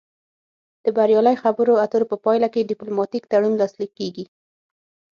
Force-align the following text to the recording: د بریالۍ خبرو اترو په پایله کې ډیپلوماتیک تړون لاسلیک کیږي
د 0.83 0.85
بریالۍ 0.97 1.35
خبرو 1.43 1.73
اترو 1.85 2.09
په 2.11 2.17
پایله 2.25 2.47
کې 2.53 2.67
ډیپلوماتیک 2.71 3.23
تړون 3.31 3.53
لاسلیک 3.59 3.91
کیږي 3.99 4.25